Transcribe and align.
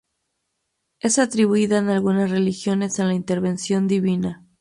Es 0.99 1.19
atribuida 1.19 1.77
en 1.77 1.89
algunas 1.89 2.31
religiones 2.31 2.99
a 2.99 3.05
la 3.05 3.13
intervención 3.13 3.87
divina. 3.87 4.43